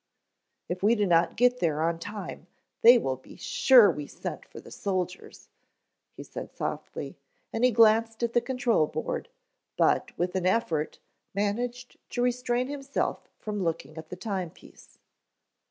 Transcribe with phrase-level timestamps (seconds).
[0.67, 2.47] "If we do not get there on time
[2.81, 5.47] they will be sure we sent for the soldiers,"
[6.15, 7.19] he said softly,
[7.53, 9.29] and he glanced at the control board,
[9.77, 10.97] but with an effort
[11.35, 14.97] managed to restrain himself from looking at the time piece.